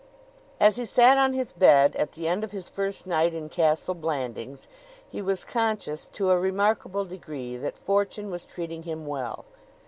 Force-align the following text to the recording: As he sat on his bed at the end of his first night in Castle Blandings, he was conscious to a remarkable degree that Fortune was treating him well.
As 0.59 0.77
he 0.77 0.85
sat 0.85 1.19
on 1.19 1.33
his 1.33 1.51
bed 1.51 1.95
at 1.95 2.13
the 2.13 2.27
end 2.27 2.43
of 2.43 2.51
his 2.51 2.69
first 2.69 3.05
night 3.05 3.35
in 3.35 3.49
Castle 3.49 3.93
Blandings, 3.93 4.67
he 5.07 5.21
was 5.21 5.43
conscious 5.43 6.07
to 6.07 6.31
a 6.31 6.39
remarkable 6.39 7.05
degree 7.05 7.55
that 7.57 7.77
Fortune 7.77 8.31
was 8.31 8.43
treating 8.43 8.81
him 8.81 9.05
well. 9.05 9.45